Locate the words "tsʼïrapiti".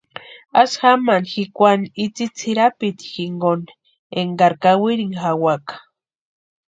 2.37-3.05